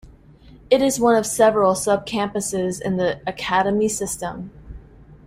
It 0.71 0.81
is 0.81 0.99
one 0.99 1.13
of 1.15 1.27
several 1.27 1.75
sub-campuses 1.75 2.81
in 2.81 2.97
the 2.97 3.21
Academy 3.27 3.87
system. 3.87 4.49